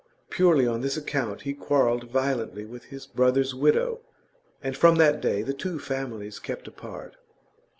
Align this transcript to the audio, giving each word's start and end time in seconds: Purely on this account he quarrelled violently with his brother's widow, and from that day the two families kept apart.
Purely 0.31 0.65
on 0.65 0.81
this 0.81 0.97
account 0.97 1.41
he 1.43 1.53
quarrelled 1.53 2.09
violently 2.09 2.65
with 2.65 2.85
his 2.85 3.05
brother's 3.05 3.53
widow, 3.53 3.99
and 4.63 4.75
from 4.75 4.95
that 4.95 5.21
day 5.21 5.43
the 5.43 5.53
two 5.53 5.77
families 5.77 6.39
kept 6.39 6.67
apart. 6.67 7.17